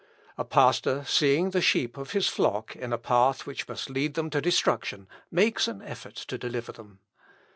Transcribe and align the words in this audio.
A 0.35 0.43
pastor 0.43 1.05
seeing 1.05 1.51
the 1.51 1.61
sheep 1.61 1.95
of 1.95 2.13
his 2.13 2.27
flock 2.27 2.75
in 2.75 2.91
a 2.91 2.97
path 2.97 3.45
which 3.45 3.67
must 3.67 3.87
lead 3.87 4.15
them 4.15 4.31
to 4.31 4.41
destruction, 4.41 5.07
makes 5.29 5.67
an 5.67 5.83
effort 5.83 6.15
to 6.15 6.39
deliver 6.39 6.71
them. 6.71 7.01